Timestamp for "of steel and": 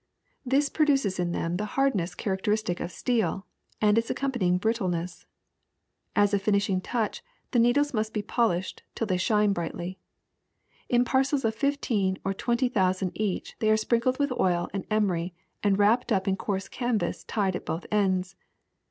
2.83-3.99